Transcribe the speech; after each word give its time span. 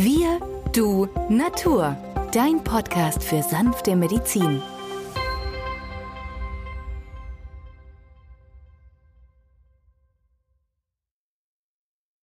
Wir, 0.00 0.38
du, 0.72 1.08
Natur. 1.28 1.96
Dein 2.32 2.62
Podcast 2.62 3.24
für 3.24 3.42
sanfte 3.42 3.96
Medizin. 3.96 4.62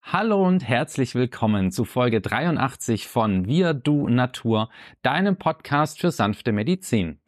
Hallo 0.00 0.42
und 0.42 0.66
herzlich 0.66 1.14
willkommen 1.14 1.70
zu 1.70 1.84
Folge 1.84 2.22
83 2.22 3.08
von 3.08 3.46
Wir, 3.46 3.74
du, 3.74 4.08
Natur, 4.08 4.70
deinem 5.02 5.36
Podcast 5.36 6.00
für 6.00 6.10
sanfte 6.10 6.52
Medizin. 6.52 7.20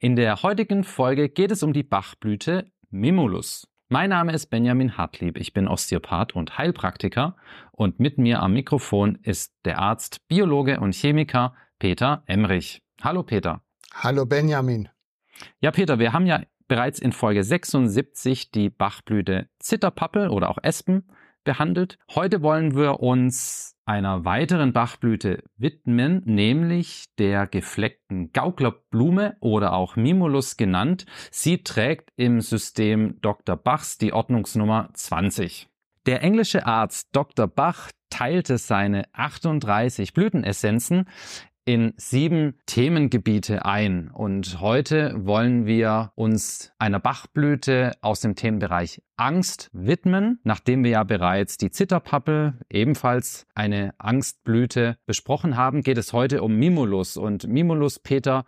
In 0.00 0.16
der 0.16 0.42
heutigen 0.42 0.84
Folge 0.84 1.30
geht 1.30 1.50
es 1.50 1.62
um 1.62 1.72
die 1.72 1.82
Bachblüte 1.82 2.70
Mimulus. 2.90 3.73
Mein 3.94 4.10
Name 4.10 4.32
ist 4.32 4.46
Benjamin 4.46 4.98
Hartlieb, 4.98 5.38
ich 5.38 5.52
bin 5.52 5.68
Osteopath 5.68 6.34
und 6.34 6.58
Heilpraktiker 6.58 7.36
und 7.70 8.00
mit 8.00 8.18
mir 8.18 8.42
am 8.42 8.52
Mikrofon 8.52 9.20
ist 9.22 9.54
der 9.64 9.78
Arzt, 9.78 10.26
Biologe 10.26 10.80
und 10.80 10.96
Chemiker 10.96 11.54
Peter 11.78 12.24
Emrich. 12.26 12.82
Hallo 13.00 13.22
Peter. 13.22 13.62
Hallo 13.92 14.26
Benjamin. 14.26 14.88
Ja 15.60 15.70
Peter, 15.70 16.00
wir 16.00 16.12
haben 16.12 16.26
ja 16.26 16.42
bereits 16.66 16.98
in 16.98 17.12
Folge 17.12 17.44
76 17.44 18.50
die 18.50 18.68
Bachblüte 18.68 19.48
Zitterpappel 19.60 20.28
oder 20.28 20.50
auch 20.50 20.58
Espen 20.60 21.04
behandelt. 21.44 21.96
Heute 22.16 22.42
wollen 22.42 22.74
wir 22.74 22.98
uns 22.98 23.73
einer 23.86 24.24
weiteren 24.24 24.72
Bachblüte 24.72 25.44
widmen, 25.56 26.22
nämlich 26.24 27.06
der 27.18 27.46
gefleckten 27.46 28.32
Gauklerblume 28.32 29.36
oder 29.40 29.72
auch 29.74 29.96
Mimulus 29.96 30.56
genannt. 30.56 31.06
Sie 31.30 31.62
trägt 31.62 32.10
im 32.16 32.40
System 32.40 33.20
Dr. 33.20 33.56
Bachs 33.56 33.98
die 33.98 34.12
Ordnungsnummer 34.12 34.90
20. 34.94 35.68
Der 36.06 36.22
englische 36.22 36.66
Arzt 36.66 37.08
Dr. 37.12 37.46
Bach 37.46 37.90
teilte 38.10 38.58
seine 38.58 39.04
38 39.12 40.12
Blütenessenzen 40.12 41.08
in 41.64 41.94
sieben 41.96 42.58
Themengebiete 42.66 43.64
ein. 43.64 44.10
Und 44.10 44.60
heute 44.60 45.14
wollen 45.16 45.66
wir 45.66 46.12
uns 46.14 46.72
einer 46.78 47.00
Bachblüte 47.00 47.92
aus 48.00 48.20
dem 48.20 48.34
Themenbereich 48.34 49.02
Angst 49.16 49.70
widmen. 49.72 50.40
Nachdem 50.44 50.84
wir 50.84 50.90
ja 50.90 51.04
bereits 51.04 51.56
die 51.56 51.70
Zitterpappel, 51.70 52.54
ebenfalls 52.68 53.46
eine 53.54 53.94
Angstblüte, 53.98 54.96
besprochen 55.06 55.56
haben, 55.56 55.82
geht 55.82 55.98
es 55.98 56.12
heute 56.12 56.42
um 56.42 56.56
Mimulus. 56.56 57.16
Und 57.16 57.46
Mimulus, 57.46 57.98
Peter, 57.98 58.44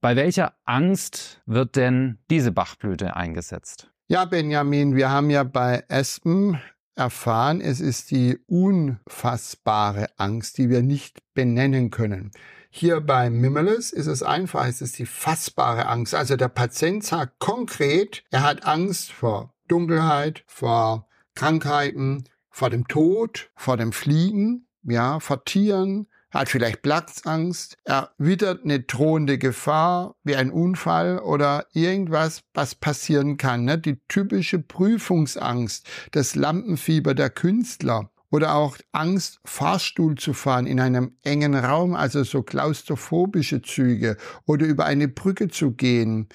bei 0.00 0.16
welcher 0.16 0.54
Angst 0.64 1.42
wird 1.46 1.76
denn 1.76 2.18
diese 2.30 2.52
Bachblüte 2.52 3.16
eingesetzt? 3.16 3.90
Ja, 4.08 4.24
Benjamin, 4.24 4.94
wir 4.94 5.10
haben 5.10 5.30
ja 5.30 5.42
bei 5.42 5.82
Espen 5.88 6.60
erfahren, 6.96 7.60
es 7.60 7.80
ist 7.80 8.10
die 8.10 8.38
unfassbare 8.46 10.08
Angst, 10.16 10.58
die 10.58 10.70
wir 10.70 10.82
nicht 10.82 11.18
benennen 11.34 11.90
können. 11.90 12.32
Hier 12.70 13.00
bei 13.00 13.30
Mimulus 13.30 13.92
ist 13.92 14.06
es 14.06 14.22
einfach, 14.22 14.66
es 14.66 14.82
ist 14.82 14.98
die 14.98 15.06
fassbare 15.06 15.86
Angst. 15.86 16.14
Also 16.14 16.36
der 16.36 16.48
Patient 16.48 17.04
sagt 17.04 17.38
konkret, 17.38 18.24
er 18.30 18.42
hat 18.42 18.66
Angst 18.66 19.12
vor 19.12 19.54
Dunkelheit, 19.68 20.44
vor 20.46 21.08
Krankheiten, 21.34 22.24
vor 22.50 22.70
dem 22.70 22.88
Tod, 22.88 23.50
vor 23.54 23.76
dem 23.76 23.92
Fliegen, 23.92 24.66
ja, 24.82 25.20
vor 25.20 25.44
Tieren, 25.44 26.06
hat 26.30 26.48
vielleicht 26.48 26.82
Platzangst, 26.82 27.76
er 27.84 28.10
wittert 28.18 28.64
eine 28.64 28.80
drohende 28.80 29.38
Gefahr 29.38 30.16
wie 30.24 30.36
ein 30.36 30.50
Unfall 30.50 31.18
oder 31.18 31.66
irgendwas, 31.72 32.42
was 32.52 32.74
passieren 32.74 33.36
kann. 33.36 33.64
Ne? 33.64 33.78
Die 33.78 34.00
typische 34.08 34.58
Prüfungsangst, 34.58 35.86
das 36.12 36.34
Lampenfieber 36.34 37.14
der 37.14 37.30
Künstler 37.30 38.10
oder 38.30 38.54
auch 38.54 38.76
Angst, 38.92 39.40
Fahrstuhl 39.44 40.16
zu 40.16 40.32
fahren 40.32 40.66
in 40.66 40.80
einem 40.80 41.16
engen 41.22 41.54
Raum, 41.54 41.94
also 41.94 42.24
so 42.24 42.42
klaustrophobische 42.42 43.62
Züge 43.62 44.16
oder 44.46 44.66
über 44.66 44.84
eine 44.84 45.08
Brücke 45.08 45.48
zu 45.48 45.72
gehen. 45.72 46.28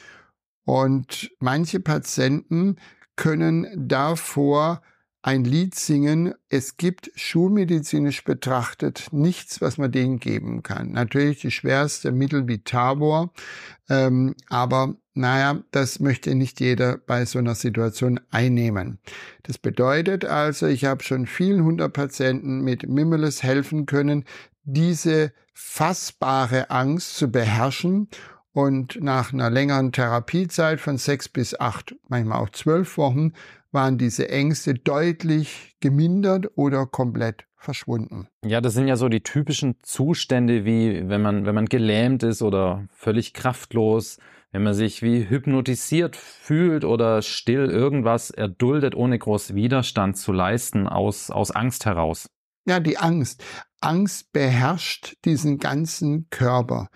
Und 0.63 1.31
manche 1.39 1.79
Patienten 1.79 2.77
können 3.15 3.67
davor 3.75 4.81
ein 5.21 5.43
Lied 5.43 5.75
singen. 5.75 6.33
Es 6.49 6.77
gibt 6.77 7.11
schulmedizinisch 7.15 8.23
betrachtet 8.23 9.07
nichts, 9.11 9.61
was 9.61 9.77
man 9.77 9.91
denen 9.91 10.19
geben 10.19 10.63
kann. 10.63 10.91
Natürlich 10.91 11.41
die 11.41 11.51
schwerste 11.51 12.11
Mittel 12.11 12.47
wie 12.47 12.63
Tabor, 12.63 13.31
ähm, 13.89 14.35
aber 14.49 14.95
naja, 15.13 15.61
das 15.71 15.99
möchte 15.99 16.33
nicht 16.35 16.59
jeder 16.61 16.97
bei 16.97 17.25
so 17.25 17.39
einer 17.39 17.55
Situation 17.55 18.19
einnehmen. 18.31 18.99
Das 19.43 19.57
bedeutet 19.57 20.25
also, 20.25 20.67
ich 20.67 20.85
habe 20.85 21.03
schon 21.03 21.27
vielen 21.27 21.63
hundert 21.63 21.93
Patienten 21.93 22.61
mit 22.61 22.87
Mimulus 22.87 23.43
helfen 23.43 23.85
können, 23.85 24.23
diese 24.63 25.33
fassbare 25.53 26.69
Angst 26.69 27.17
zu 27.17 27.29
beherrschen 27.29 28.07
und 28.53 29.01
nach 29.01 29.33
einer 29.33 29.49
längeren 29.49 29.91
Therapiezeit 29.91 30.79
von 30.79 30.97
sechs 30.97 31.29
bis 31.29 31.59
acht, 31.59 31.95
manchmal 32.07 32.39
auch 32.39 32.49
zwölf 32.49 32.97
Wochen, 32.97 33.33
waren 33.71 33.97
diese 33.97 34.29
Ängste 34.29 34.73
deutlich 34.73 35.75
gemindert 35.79 36.47
oder 36.55 36.85
komplett 36.85 37.45
verschwunden. 37.55 38.27
Ja, 38.43 38.59
das 38.59 38.73
sind 38.73 38.87
ja 38.87 38.95
so 38.95 39.07
die 39.07 39.21
typischen 39.21 39.75
Zustände, 39.83 40.65
wie 40.65 41.07
wenn 41.07 41.21
man, 41.21 41.45
wenn 41.45 41.55
man 41.55 41.67
gelähmt 41.67 42.23
ist 42.23 42.41
oder 42.41 42.87
völlig 42.91 43.33
kraftlos, 43.33 44.17
wenn 44.51 44.63
man 44.63 44.73
sich 44.73 45.01
wie 45.01 45.29
hypnotisiert 45.29 46.15
fühlt 46.15 46.83
oder 46.83 47.21
still 47.21 47.69
irgendwas 47.69 48.31
erduldet, 48.31 48.95
ohne 48.95 49.17
groß 49.17 49.53
Widerstand 49.55 50.17
zu 50.17 50.33
leisten, 50.33 50.87
aus, 50.87 51.29
aus 51.29 51.51
Angst 51.51 51.85
heraus. 51.85 52.27
Ja, 52.65 52.79
die 52.79 52.97
Angst. 52.97 53.43
Angst 53.79 54.31
beherrscht 54.33 55.15
diesen 55.25 55.57
ganzen 55.57 56.27
Körper. 56.29 56.89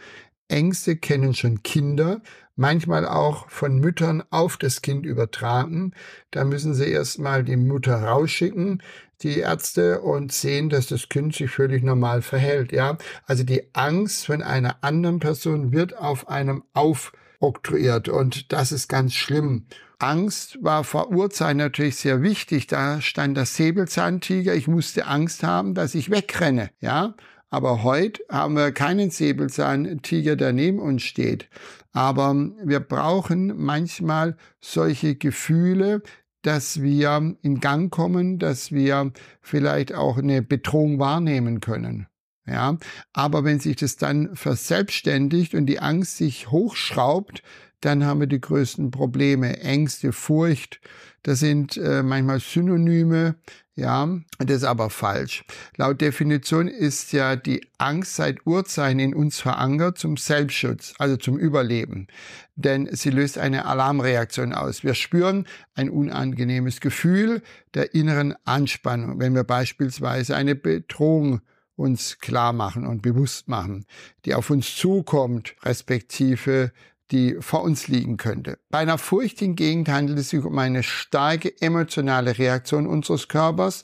Ängste 0.48 0.96
kennen 0.96 1.34
schon 1.34 1.64
Kinder, 1.64 2.22
manchmal 2.56 3.08
auch 3.08 3.50
von 3.50 3.80
Müttern 3.80 4.24
auf 4.30 4.58
das 4.58 4.82
Kind 4.82 5.06
übertragen. 5.06 5.94
Da 6.32 6.44
müssen 6.44 6.74
sie 6.74 6.90
erstmal 6.90 7.44
die 7.44 7.58
Mutter 7.58 8.04
rausschicken, 8.04 8.82
die 9.22 9.40
Ärzte, 9.40 10.02
und 10.02 10.32
sehen, 10.32 10.70
dass 10.70 10.88
das 10.88 11.10
Kind 11.10 11.36
sich 11.36 11.50
völlig 11.50 11.84
normal 11.84 12.22
verhält. 12.22 12.72
Ja, 12.72 12.98
also 13.26 13.44
die 13.44 13.74
Angst 13.74 14.26
von 14.26 14.42
einer 14.42 14.84
anderen 14.84 15.20
Person 15.20 15.72
wird 15.72 15.98
auf 15.98 16.30
einem 16.30 16.64
aufoktroyiert 16.74 18.10
und 18.10 18.52
das 18.52 18.72
ist 18.72 18.88
ganz 18.88 19.14
schlimm. 19.14 19.68
Angst 20.00 20.58
war 20.62 20.84
vor 20.84 21.12
Urzeit 21.12 21.56
natürlich 21.56 21.96
sehr 21.96 22.22
wichtig. 22.22 22.68
Da 22.68 23.02
stand 23.02 23.38
der 23.38 23.46
Säbelzahntiger. 23.46 24.54
Ich 24.54 24.68
musste 24.68 25.08
Angst 25.08 25.44
haben, 25.44 25.74
dass 25.74 25.96
ich 25.96 26.12
wegrenne. 26.12 26.70
Ja, 26.82 27.16
aber 27.56 27.84
heute 27.84 28.22
haben 28.30 28.58
wir 28.58 28.74
keinen 28.74 29.12
Säbelzahntiger, 29.12 30.36
der 30.36 30.52
neben 30.52 30.78
uns 30.78 31.04
steht. 31.04 31.48
Aber 31.94 32.36
wir 32.62 32.82
brauchen 32.82 33.56
manchmal 33.56 34.36
solche 34.60 35.16
Gefühle, 35.16 36.02
dass 36.42 36.82
wir 36.82 37.38
in 37.42 37.62
Gang 37.62 37.90
kommen, 37.90 38.40
dass 38.40 38.74
wir 38.74 39.14
vielleicht 39.40 39.94
auch 39.94 40.18
eine 40.18 40.42
Bedrohung 40.42 41.00
wahrnehmen 41.00 41.62
können. 41.62 42.08
Ja, 42.46 42.78
aber 43.14 43.46
wenn 43.46 43.62
sich 43.62 43.78
das 43.78 43.96
dann 43.96 44.36
verselbstständigt 44.36 45.56
und 45.56 45.66
die 45.68 45.80
Angst 45.80 46.18
sich 46.18 46.52
hochschraubt, 46.52 47.42
dann 47.82 48.06
haben 48.06 48.20
wir 48.20 48.28
die 48.28 48.42
größten 48.42 48.92
Probleme. 48.92 49.60
Ängste, 49.60 50.12
Furcht, 50.12 50.82
das 51.24 51.40
sind 51.40 51.78
äh, 51.78 52.04
manchmal 52.04 52.40
Synonyme, 52.40 53.36
ja, 53.78 54.08
das 54.38 54.58
ist 54.58 54.64
aber 54.64 54.90
falsch. 54.90 55.44
Laut 55.76 56.00
Definition 56.00 56.70
ist 56.70 57.12
ja 57.12 57.36
die 57.36 57.68
Angst 57.78 58.16
seit 58.16 58.46
Urzeiten 58.46 59.00
in 59.00 59.14
uns 59.14 59.40
verankert 59.40 59.98
zum 59.98 60.16
Selbstschutz, 60.16 60.94
also 60.98 61.18
zum 61.18 61.38
Überleben. 61.38 62.08
Denn 62.56 62.88
sie 62.94 63.10
löst 63.10 63.38
eine 63.38 63.66
Alarmreaktion 63.66 64.54
aus. 64.54 64.84
Wir 64.84 64.94
spüren 64.94 65.46
ein 65.74 65.90
unangenehmes 65.90 66.80
Gefühl 66.80 67.42
der 67.74 67.94
inneren 67.94 68.34
Anspannung, 68.46 69.20
wenn 69.20 69.36
wir 69.36 69.44
beispielsweise 69.44 70.38
eine 70.38 70.56
Bedrohung 70.56 71.42
uns 71.76 72.20
klar 72.20 72.54
machen 72.54 72.88
und 72.88 73.02
bewusst 73.02 73.50
machen, 73.50 73.86
die 74.24 74.36
auf 74.36 74.50
uns 74.50 74.74
zukommt, 74.78 75.54
respektive 75.64 76.72
die 77.12 77.38
vor 77.40 77.64
uns 77.64 77.88
liegen 77.88 78.18
könnte. 78.18 78.58
Bei 78.70 78.80
einer 78.80 78.98
Furcht 78.98 79.40
hingegen 79.40 79.86
handelt 79.88 80.20
es 80.20 80.30
sich 80.30 80.44
um 80.44 80.58
eine 80.58 80.84
starke 80.84 81.54
emotionale 81.62 82.38
Reaktion 82.38 82.88
unseres 82.88 83.28
Körpers, 83.28 83.84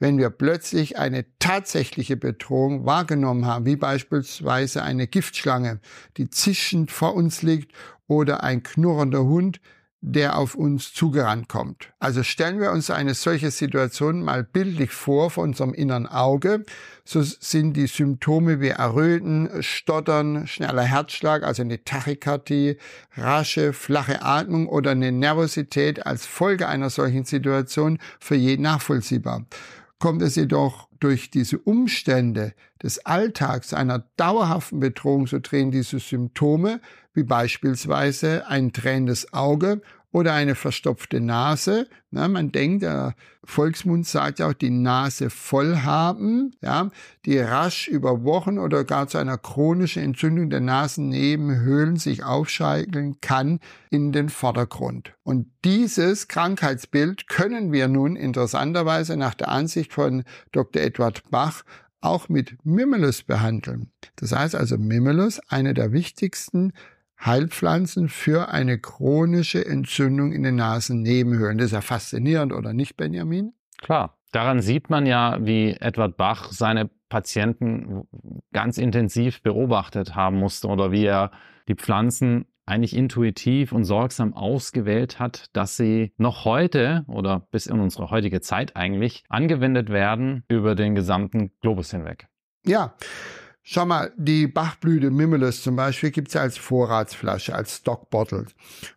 wenn 0.00 0.18
wir 0.18 0.30
plötzlich 0.30 0.98
eine 0.98 1.26
tatsächliche 1.38 2.16
Bedrohung 2.16 2.86
wahrgenommen 2.86 3.46
haben, 3.46 3.66
wie 3.66 3.76
beispielsweise 3.76 4.82
eine 4.82 5.06
Giftschlange, 5.06 5.80
die 6.16 6.30
zischend 6.30 6.90
vor 6.90 7.14
uns 7.14 7.42
liegt 7.42 7.72
oder 8.06 8.42
ein 8.42 8.62
knurrender 8.62 9.24
Hund, 9.24 9.60
der 10.00 10.38
auf 10.38 10.54
uns 10.54 10.92
zugerannt 10.94 11.48
kommt. 11.48 11.90
Also 11.98 12.22
stellen 12.22 12.60
wir 12.60 12.70
uns 12.70 12.90
eine 12.90 13.14
solche 13.14 13.50
Situation 13.50 14.22
mal 14.22 14.44
bildlich 14.44 14.92
vor 14.92 15.30
vor 15.30 15.42
unserem 15.42 15.74
inneren 15.74 16.06
Auge, 16.06 16.64
so 17.04 17.22
sind 17.22 17.74
die 17.74 17.86
Symptome 17.86 18.60
wie 18.60 18.68
Erröten, 18.68 19.62
Stottern, 19.62 20.46
schneller 20.46 20.82
Herzschlag, 20.82 21.42
also 21.42 21.62
eine 21.62 21.82
Tachykardie, 21.82 22.76
rasche, 23.16 23.72
flache 23.72 24.22
Atmung 24.22 24.68
oder 24.68 24.92
eine 24.92 25.10
Nervosität 25.10 26.06
als 26.06 26.26
Folge 26.26 26.68
einer 26.68 26.90
solchen 26.90 27.24
Situation 27.24 27.98
für 28.20 28.36
jeden 28.36 28.62
nachvollziehbar. 28.62 29.46
Kommt 29.98 30.22
es 30.22 30.36
jedoch 30.36 30.88
durch 31.00 31.30
diese 31.30 31.58
Umstände 31.58 32.54
des 32.82 33.04
Alltags 33.04 33.74
einer 33.74 34.04
dauerhaften 34.16 34.78
Bedrohung, 34.78 35.26
so 35.26 35.38
drehen 35.40 35.70
diese 35.70 35.98
Symptome, 35.98 36.80
wie 37.14 37.24
beispielsweise 37.24 38.46
ein 38.46 38.72
tränendes 38.72 39.32
Auge 39.32 39.80
oder 40.10 40.32
eine 40.32 40.54
verstopfte 40.54 41.20
Nase. 41.20 41.86
Na, 42.10 42.28
man 42.28 42.50
denkt, 42.50 42.82
der 42.82 43.14
Volksmund 43.44 44.06
sagt 44.06 44.38
ja 44.38 44.48
auch, 44.48 44.54
die 44.54 44.70
Nase 44.70 45.28
voll 45.28 45.78
haben, 45.78 46.52
ja, 46.62 46.88
die 47.26 47.38
rasch 47.38 47.88
über 47.88 48.24
Wochen 48.24 48.58
oder 48.58 48.84
gar 48.84 49.08
zu 49.08 49.18
einer 49.18 49.36
chronischen 49.36 50.02
Entzündung 50.02 50.48
der 50.48 50.60
Nasennebenhöhlen 50.60 51.96
sich 51.96 52.24
aufscheikeln 52.24 53.20
kann 53.20 53.60
in 53.90 54.12
den 54.12 54.30
Vordergrund. 54.30 55.12
Und 55.22 55.50
dieses 55.64 56.28
Krankheitsbild 56.28 57.28
können 57.28 57.72
wir 57.72 57.88
nun 57.88 58.16
interessanterweise 58.16 59.16
nach 59.16 59.34
der 59.34 59.48
Ansicht 59.48 59.92
von 59.92 60.24
Dr. 60.52 60.82
Edward 60.82 61.30
Bach 61.30 61.62
auch 62.00 62.28
mit 62.28 62.64
Mimulus 62.64 63.22
behandeln. 63.22 63.90
Das 64.16 64.32
heißt 64.32 64.54
also 64.54 64.78
Mimulus, 64.78 65.40
eine 65.48 65.74
der 65.74 65.92
wichtigsten 65.92 66.72
Heilpflanzen 67.24 68.08
für 68.08 68.48
eine 68.50 68.78
chronische 68.78 69.64
Entzündung 69.64 70.32
in 70.32 70.42
den 70.42 70.56
Nasennebenhöhlen. 70.56 71.58
Das 71.58 71.66
ist 71.66 71.72
ja 71.72 71.80
faszinierend, 71.80 72.52
oder 72.52 72.72
nicht, 72.72 72.96
Benjamin? 72.96 73.52
Klar. 73.78 74.14
Daran 74.32 74.60
sieht 74.60 74.90
man 74.90 75.06
ja, 75.06 75.38
wie 75.40 75.72
Edward 75.80 76.18
Bach 76.18 76.52
seine 76.52 76.90
Patienten 77.08 78.02
ganz 78.52 78.76
intensiv 78.76 79.42
beobachtet 79.42 80.14
haben 80.14 80.38
musste 80.38 80.68
oder 80.68 80.92
wie 80.92 81.06
er 81.06 81.30
die 81.66 81.74
Pflanzen 81.74 82.44
eigentlich 82.66 82.94
intuitiv 82.94 83.72
und 83.72 83.84
sorgsam 83.84 84.34
ausgewählt 84.34 85.18
hat, 85.18 85.46
dass 85.54 85.76
sie 85.76 86.12
noch 86.18 86.44
heute 86.44 87.04
oder 87.08 87.40
bis 87.50 87.66
in 87.66 87.80
unsere 87.80 88.10
heutige 88.10 88.42
Zeit 88.42 88.76
eigentlich 88.76 89.24
angewendet 89.30 89.88
werden 89.88 90.44
über 90.48 90.74
den 90.74 90.94
gesamten 90.94 91.50
Globus 91.60 91.90
hinweg. 91.90 92.28
Ja, 92.66 92.94
Schau 93.70 93.84
mal, 93.84 94.14
die 94.16 94.46
Bachblüte 94.46 95.10
Mimulus 95.10 95.62
zum 95.62 95.76
Beispiel 95.76 96.10
gibt 96.10 96.28
es 96.28 96.36
als 96.36 96.56
Vorratsflasche, 96.56 97.54
als 97.54 97.76
Stockbottle. 97.76 98.46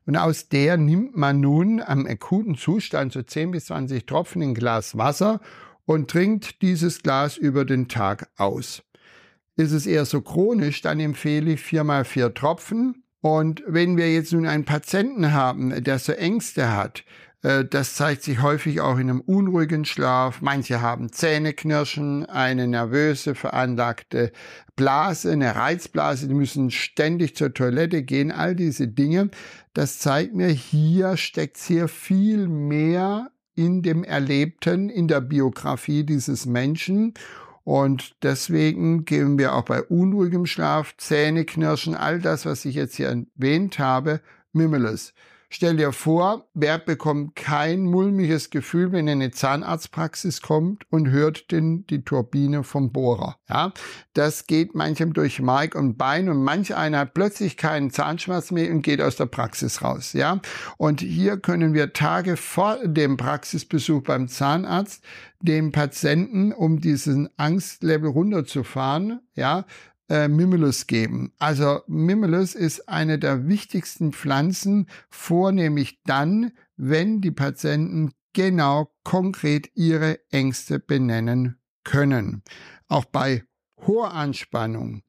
Und 0.06 0.16
aus 0.16 0.48
der 0.48 0.78
nimmt 0.78 1.18
man 1.18 1.42
nun 1.42 1.82
am 1.82 2.08
akuten 2.08 2.56
Zustand 2.56 3.12
so 3.12 3.22
10 3.22 3.52
bis 3.52 3.66
20 3.66 4.06
Tropfen 4.06 4.42
in 4.42 4.54
Glas 4.54 4.98
Wasser 4.98 5.42
und 5.86 6.10
trinkt 6.10 6.62
dieses 6.62 7.04
Glas 7.04 7.36
über 7.36 7.66
den 7.66 7.90
Tag 7.90 8.30
aus. 8.38 8.82
Ist 9.58 9.74
es 9.74 9.86
eher 9.86 10.06
so 10.06 10.22
chronisch, 10.22 10.82
dann 10.82 11.02
empfehle 11.02 11.52
ich 11.52 11.60
4 11.60 11.84
mal 11.84 12.06
4 12.06 12.34
Tropfen. 12.34 13.01
Und 13.22 13.64
wenn 13.68 13.98
wir 13.98 14.12
jetzt 14.12 14.34
nun 14.34 14.48
einen 14.48 14.66
Patienten 14.66 15.32
haben, 15.32 15.84
der 15.84 16.00
so 16.00 16.12
Ängste 16.12 16.76
hat, 16.76 17.04
äh, 17.44 17.66
das 17.66 17.96
zeigt 17.96 18.24
sich 18.24 18.42
häufig 18.42 18.82
auch 18.82 18.98
in 18.98 19.10
einem 19.10 19.22
unruhigen 19.22 19.86
Schlaf. 19.86 20.42
Manche 20.42 20.82
haben 20.82 21.12
Zähneknirschen, 21.12 22.26
eine 22.26 22.68
nervöse, 22.68 23.36
veranlagte 23.36 24.32
Blase, 24.76 25.32
eine 25.32 25.56
Reizblase, 25.56 26.28
die 26.28 26.34
müssen 26.34 26.72
ständig 26.72 27.36
zur 27.36 27.54
Toilette 27.54 28.04
gehen, 28.04 28.32
all 28.32 28.56
diese 28.56 28.88
Dinge. 28.88 29.30
Das 29.74 30.00
zeigt 30.00 30.34
mir, 30.34 30.48
hier 30.48 31.18
steckt 31.18 31.58
sehr 31.58 31.88
viel 31.88 32.48
mehr 32.48 33.32
in 33.54 33.82
dem 33.84 34.04
Erlebten, 34.04 34.90
in 34.90 35.08
der 35.08 35.22
Biografie 35.22 36.04
dieses 36.04 36.46
Menschen. 36.46 37.14
Und 37.64 38.16
deswegen 38.24 39.06
geben 39.06 39.38
wir 39.38 39.54
auch 39.54 39.66
bei 39.66 39.84
unruhigem 39.84 40.46
Schlaf, 40.46 40.96
Zähneknirschen, 40.98 41.96
all 41.96 42.20
das, 42.20 42.46
was 42.46 42.66
ich 42.66 42.76
jetzt 42.76 42.96
hier 42.96 43.10
erwähnt 43.10 43.78
habe, 43.78 44.22
Mimulus. 44.52 45.14
Stell 45.54 45.76
dir 45.76 45.92
vor, 45.92 46.46
wer 46.54 46.80
bekommt 46.80 47.36
kein 47.36 47.82
mulmiges 47.82 48.52
Gefühl, 48.52 48.94
wenn 48.94 49.06
er 49.08 49.14
in 49.14 49.22
eine 49.22 49.32
Zahnarztpraxis 49.32 50.42
kommt 50.42 50.86
und 50.90 51.10
hört 51.10 51.52
den, 51.52 51.86
die 51.88 52.06
Turbine 52.06 52.64
vom 52.64 52.94
Bohrer. 52.94 53.36
Ja, 53.50 53.74
das 54.14 54.48
geht 54.48 54.76
manchem 54.76 55.12
durch 55.12 55.42
Mark 55.42 55.76
und 55.76 55.98
Bein 55.98 56.30
und 56.30 56.42
manch 56.42 56.74
einer 56.74 57.00
hat 57.00 57.14
plötzlich 57.14 57.58
keinen 57.58 57.92
Zahnschmerz 57.92 58.52
mehr 58.52 58.72
und 58.72 58.82
geht 58.82 59.02
aus 59.02 59.18
der 59.18 59.26
Praxis 59.26 59.82
raus. 59.82 60.14
Ja, 60.14 60.40
und 60.78 61.02
hier 61.02 61.36
können 61.36 61.74
wir 61.74 61.92
Tage 61.92 62.38
vor 62.38 62.78
dem 62.88 63.18
Praxisbesuch 63.18 64.04
beim 64.04 64.30
Zahnarzt 64.30 65.04
dem 65.42 65.72
Patienten, 65.72 66.54
um 66.54 66.80
diesen 66.80 67.30
Angstlevel 67.38 68.10
runterzufahren, 68.10 69.20
ja, 69.36 69.66
äh, 70.12 70.28
Mimulus 70.28 70.88
geben. 70.88 71.32
Also 71.40 71.80
Mimulus 71.88 72.54
ist 72.54 72.90
eine 72.90 73.18
der 73.18 73.48
wichtigsten 73.48 74.12
Pflanzen, 74.12 74.88
vornehmlich 75.10 76.02
dann, 76.04 76.52
wenn 76.76 77.22
die 77.22 77.32
Patienten 77.32 78.12
genau 78.34 78.92
konkret 79.06 79.72
ihre 79.74 80.20
Ängste 80.30 80.80
benennen 80.80 81.60
können. 81.86 82.44
Auch 82.90 83.06
bei 83.06 83.46
hoher 83.88 84.14
Anspannung. 84.14 85.02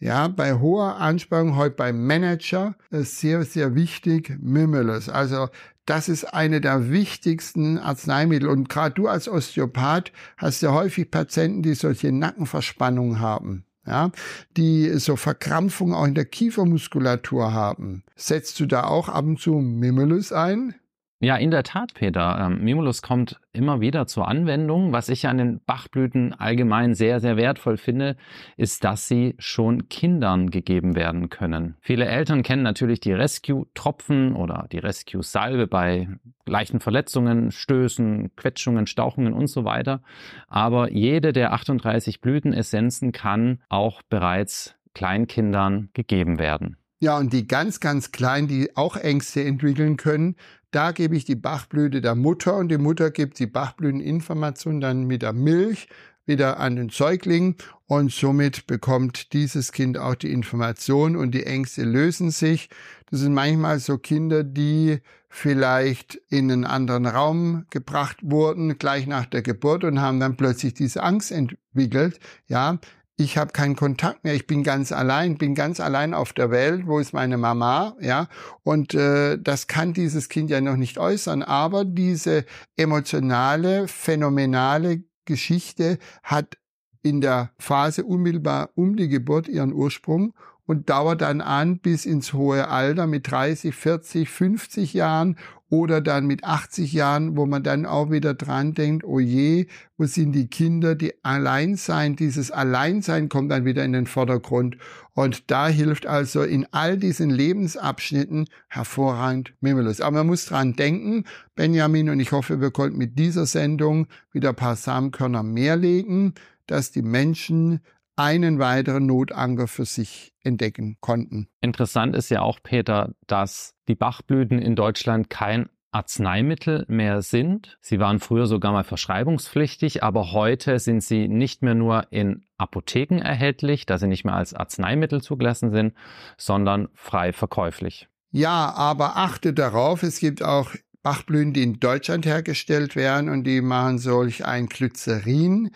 Ja, 0.00 0.26
bei 0.26 0.54
hoher 0.54 0.96
Anspannung, 0.96 1.54
heute 1.54 1.76
beim 1.76 2.04
Manager, 2.04 2.74
ist 2.90 3.20
sehr, 3.20 3.44
sehr 3.44 3.76
wichtig, 3.76 4.36
Mimulus. 4.40 5.08
Also 5.08 5.48
das 5.86 6.08
ist 6.08 6.24
eine 6.24 6.60
der 6.60 6.90
wichtigsten 6.90 7.78
Arzneimittel. 7.78 8.48
Und 8.48 8.68
gerade 8.68 8.94
du 8.94 9.06
als 9.06 9.28
Osteopath 9.28 10.10
hast 10.38 10.60
ja 10.62 10.72
häufig 10.72 11.08
Patienten, 11.10 11.62
die 11.62 11.74
solche 11.74 12.10
Nackenverspannungen 12.10 13.20
haben 13.20 13.64
ja, 13.86 14.10
die 14.56 14.88
so 14.98 15.16
Verkrampfung 15.16 15.94
auch 15.94 16.04
in 16.04 16.14
der 16.14 16.24
Kiefermuskulatur 16.24 17.52
haben. 17.52 18.02
Setzt 18.16 18.60
du 18.60 18.66
da 18.66 18.84
auch 18.84 19.08
ab 19.08 19.24
und 19.24 19.40
zu 19.40 19.54
Mimulus 19.54 20.32
ein? 20.32 20.74
Ja, 21.22 21.36
in 21.36 21.50
der 21.50 21.64
Tat, 21.64 21.92
Peter. 21.92 22.46
Ähm, 22.46 22.64
Mimulus 22.64 23.02
kommt 23.02 23.38
immer 23.52 23.82
wieder 23.82 24.06
zur 24.06 24.26
Anwendung. 24.26 24.94
Was 24.94 25.10
ich 25.10 25.28
an 25.28 25.36
den 25.36 25.60
Bachblüten 25.66 26.32
allgemein 26.32 26.94
sehr, 26.94 27.20
sehr 27.20 27.36
wertvoll 27.36 27.76
finde, 27.76 28.16
ist, 28.56 28.84
dass 28.84 29.06
sie 29.06 29.34
schon 29.38 29.90
Kindern 29.90 30.48
gegeben 30.48 30.96
werden 30.96 31.28
können. 31.28 31.76
Viele 31.82 32.06
Eltern 32.06 32.42
kennen 32.42 32.62
natürlich 32.62 33.00
die 33.00 33.12
Rescue-Tropfen 33.12 34.34
oder 34.34 34.66
die 34.72 34.78
Rescue-Salbe 34.78 35.66
bei 35.66 36.08
leichten 36.46 36.80
Verletzungen, 36.80 37.50
Stößen, 37.50 38.34
Quetschungen, 38.36 38.86
Stauchungen 38.86 39.34
und 39.34 39.48
so 39.48 39.66
weiter. 39.66 40.00
Aber 40.48 40.90
jede 40.90 41.34
der 41.34 41.52
38 41.52 42.22
Blütenessenzen 42.22 43.12
kann 43.12 43.60
auch 43.68 44.00
bereits 44.08 44.74
Kleinkindern 44.94 45.90
gegeben 45.92 46.38
werden. 46.38 46.78
Ja, 47.02 47.16
und 47.16 47.32
die 47.32 47.46
ganz, 47.46 47.80
ganz 47.80 48.12
Kleinen, 48.12 48.46
die 48.46 48.76
auch 48.76 48.94
Ängste 48.94 49.42
entwickeln 49.42 49.96
können, 49.96 50.36
da 50.70 50.92
gebe 50.92 51.16
ich 51.16 51.24
die 51.24 51.36
Bachblüte 51.36 52.00
der 52.00 52.14
Mutter 52.14 52.56
und 52.56 52.68
die 52.68 52.78
Mutter 52.78 53.10
gibt 53.10 53.38
die 53.38 53.46
Bachblüteninformation 53.46 54.80
dann 54.80 55.04
mit 55.04 55.22
der 55.22 55.32
Milch 55.32 55.88
wieder 56.26 56.60
an 56.60 56.76
den 56.76 56.90
Säugling 56.90 57.56
und 57.86 58.12
somit 58.12 58.66
bekommt 58.66 59.32
dieses 59.32 59.72
Kind 59.72 59.98
auch 59.98 60.14
die 60.14 60.32
Information 60.32 61.16
und 61.16 61.32
die 61.32 61.44
Ängste 61.44 61.82
lösen 61.82 62.30
sich. 62.30 62.70
Das 63.10 63.20
sind 63.20 63.34
manchmal 63.34 63.80
so 63.80 63.98
Kinder, 63.98 64.44
die 64.44 65.00
vielleicht 65.28 66.20
in 66.28 66.50
einen 66.50 66.64
anderen 66.64 67.06
Raum 67.06 67.66
gebracht 67.70 68.18
wurden, 68.22 68.78
gleich 68.78 69.06
nach 69.06 69.26
der 69.26 69.42
Geburt 69.42 69.84
und 69.84 70.00
haben 70.00 70.20
dann 70.20 70.36
plötzlich 70.36 70.74
diese 70.74 71.02
Angst 71.02 71.32
entwickelt. 71.32 72.20
Ja, 72.46 72.78
ich 73.20 73.36
habe 73.36 73.52
keinen 73.52 73.76
Kontakt 73.76 74.24
mehr, 74.24 74.34
ich 74.34 74.46
bin 74.46 74.64
ganz 74.64 74.92
allein, 74.92 75.36
bin 75.36 75.54
ganz 75.54 75.78
allein 75.78 76.14
auf 76.14 76.32
der 76.32 76.50
Welt, 76.50 76.86
wo 76.86 76.98
ist 76.98 77.12
meine 77.12 77.36
Mama, 77.36 77.94
ja, 78.00 78.28
und 78.62 78.94
äh, 78.94 79.38
das 79.38 79.66
kann 79.66 79.92
dieses 79.92 80.30
Kind 80.30 80.48
ja 80.48 80.62
noch 80.62 80.76
nicht 80.76 80.98
äußern, 80.98 81.42
aber 81.42 81.84
diese 81.84 82.46
emotionale, 82.76 83.88
phänomenale 83.88 85.04
Geschichte 85.26 85.98
hat 86.22 86.56
in 87.02 87.20
der 87.20 87.50
Phase 87.58 88.04
unmittelbar 88.04 88.70
um 88.74 88.96
die 88.96 89.08
Geburt 89.08 89.48
ihren 89.48 89.74
Ursprung 89.74 90.32
und 90.64 90.88
dauert 90.88 91.20
dann 91.20 91.42
an 91.42 91.78
bis 91.78 92.06
ins 92.06 92.32
hohe 92.32 92.68
Alter 92.68 93.06
mit 93.06 93.30
30, 93.30 93.74
40, 93.74 94.30
50 94.30 94.94
Jahren 94.94 95.36
oder 95.70 96.00
dann 96.00 96.26
mit 96.26 96.44
80 96.44 96.92
Jahren, 96.92 97.36
wo 97.36 97.46
man 97.46 97.62
dann 97.62 97.86
auch 97.86 98.10
wieder 98.10 98.34
dran 98.34 98.74
denkt, 98.74 99.04
oh 99.04 99.20
je, 99.20 99.66
wo 99.96 100.04
sind 100.04 100.32
die 100.32 100.48
Kinder, 100.48 100.96
die 100.96 101.14
Alleinsein, 101.24 102.16
dieses 102.16 102.50
Alleinsein 102.50 103.28
kommt 103.28 103.52
dann 103.52 103.64
wieder 103.64 103.84
in 103.84 103.92
den 103.92 104.06
Vordergrund. 104.06 104.76
Und 105.14 105.50
da 105.50 105.68
hilft 105.68 106.06
also 106.06 106.42
in 106.42 106.66
all 106.72 106.98
diesen 106.98 107.30
Lebensabschnitten 107.30 108.46
hervorragend 108.68 109.54
Mimulus. 109.60 110.00
Aber 110.00 110.18
man 110.18 110.26
muss 110.26 110.46
dran 110.46 110.74
denken, 110.74 111.24
Benjamin, 111.54 112.10
und 112.10 112.18
ich 112.18 112.32
hoffe, 112.32 112.60
wir 112.60 112.72
konnten 112.72 112.98
mit 112.98 113.18
dieser 113.18 113.46
Sendung 113.46 114.08
wieder 114.32 114.50
ein 114.50 114.56
paar 114.56 114.76
Samenkörner 114.76 115.44
mehr 115.44 115.76
legen, 115.76 116.34
dass 116.66 116.90
die 116.90 117.02
Menschen 117.02 117.80
einen 118.20 118.58
weiteren 118.58 119.06
Notanker 119.06 119.66
für 119.66 119.84
sich 119.84 120.32
entdecken 120.42 120.96
konnten. 121.00 121.48
Interessant 121.60 122.14
ist 122.14 122.28
ja 122.30 122.42
auch, 122.42 122.58
Peter, 122.62 123.14
dass 123.26 123.74
die 123.88 123.94
Bachblüten 123.94 124.58
in 124.58 124.76
Deutschland 124.76 125.30
kein 125.30 125.68
Arzneimittel 125.92 126.84
mehr 126.88 127.20
sind. 127.20 127.76
Sie 127.80 127.98
waren 127.98 128.20
früher 128.20 128.46
sogar 128.46 128.72
mal 128.72 128.84
verschreibungspflichtig, 128.84 130.04
aber 130.04 130.32
heute 130.32 130.78
sind 130.78 131.02
sie 131.02 131.26
nicht 131.26 131.62
mehr 131.62 131.74
nur 131.74 132.06
in 132.10 132.44
Apotheken 132.58 133.18
erhältlich, 133.18 133.86
da 133.86 133.98
sie 133.98 134.06
nicht 134.06 134.24
mehr 134.24 134.34
als 134.34 134.54
Arzneimittel 134.54 135.20
zugelassen 135.20 135.72
sind, 135.72 135.94
sondern 136.36 136.88
frei 136.94 137.32
verkäuflich. 137.32 138.08
Ja, 138.30 138.72
aber 138.74 139.16
achte 139.16 139.52
darauf, 139.52 140.04
es 140.04 140.20
gibt 140.20 140.44
auch 140.44 140.70
Bachblüten, 141.02 141.54
die 141.54 141.62
in 141.62 141.80
Deutschland 141.80 142.26
hergestellt 142.26 142.94
werden 142.94 143.28
und 143.28 143.44
die 143.44 143.60
machen 143.60 143.98
solch 143.98 144.44
ein 144.44 144.66
Glycerin, 144.66 145.70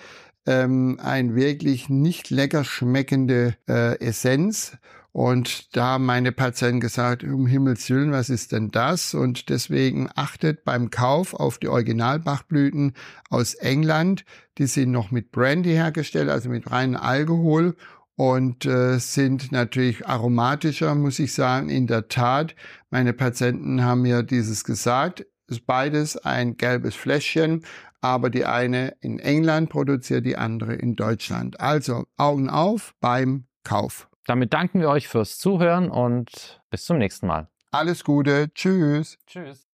ähm, 0.47 0.99
ein 1.03 1.35
wirklich 1.35 1.89
nicht 1.89 2.31
lecker 2.31 2.65
schmeckende 2.65 3.57
äh, 3.69 3.99
Essenz. 4.01 4.77
Und 5.13 5.77
da 5.77 5.91
haben 5.91 6.07
meine 6.07 6.33
Patienten 6.33 6.81
gesagt, 6.81 7.23
um 7.23 7.47
Himmels 7.47 7.89
Willen, 7.89 8.11
was 8.11 8.31
ist 8.31 8.51
denn 8.51 8.73
das? 8.73 9.15
Und 9.15 9.49
deswegen 9.49 10.09
achtet 10.17 10.65
beim 10.65 10.91
Kauf 10.91 11.35
auf 11.35 11.59
die 11.59 11.69
Originalbachblüten 11.69 12.95
aus 13.31 13.55
England. 13.55 14.25
Die 14.59 14.67
sind 14.67 14.91
noch 14.91 15.13
mit 15.13 15.31
Brandy 15.31 15.71
hergestellt, 15.71 16.29
also 16.29 16.49
mit 16.49 16.69
reinem 16.69 16.97
Alkohol 16.97 17.77
und 18.17 18.67
äh, 18.67 18.99
sind 18.99 19.53
natürlich 19.53 20.07
aromatischer, 20.07 20.97
muss 20.97 21.21
ich 21.21 21.33
sagen. 21.33 21.69
In 21.69 21.87
der 21.87 22.09
Tat, 22.09 22.57
meine 22.91 23.13
Patienten 23.13 23.85
haben 23.85 24.03
mir 24.03 24.25
dieses 24.25 24.65
gesagt. 24.65 25.27
Ist 25.47 25.67
beides 25.67 26.17
ein 26.17 26.57
gelbes 26.57 26.95
Fläschchen, 26.95 27.65
aber 28.05 28.29
die 28.29 28.45
eine 28.45 28.95
in 29.01 29.19
England 29.19 29.71
produziert, 29.71 30.27
die 30.27 30.37
andere 30.37 30.75
in 30.75 30.95
Deutschland. 30.95 31.59
Also 31.59 32.05
Augen 32.19 32.51
auf 32.51 32.95
beim 33.01 33.47
Kauf. 33.65 34.09
Damit 34.27 34.53
danken 34.53 34.81
wir 34.81 34.91
euch 34.91 35.09
fürs 35.09 35.39
Zuhören 35.39 35.91
und 35.91 36.61
bis 36.69 36.85
zum 36.85 36.99
nächsten 36.99 37.27
Mal. 37.27 37.49
Alles 37.71 38.05
Gute. 38.05 38.53
Tschüss. 38.55 39.17
Tschüss. 39.27 39.67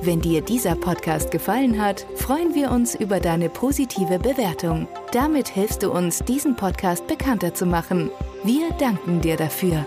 Wenn 0.00 0.20
dir 0.20 0.40
dieser 0.40 0.74
Podcast 0.74 1.30
gefallen 1.30 1.80
hat, 1.80 2.06
freuen 2.16 2.54
wir 2.54 2.70
uns 2.70 2.94
über 2.94 3.20
deine 3.20 3.50
positive 3.50 4.18
Bewertung. 4.18 4.88
Damit 5.12 5.48
hilfst 5.48 5.82
du 5.82 5.92
uns, 5.92 6.20
diesen 6.20 6.56
Podcast 6.56 7.06
bekannter 7.06 7.52
zu 7.52 7.66
machen. 7.66 8.10
Wir 8.42 8.70
danken 8.78 9.20
dir 9.20 9.36
dafür. 9.36 9.86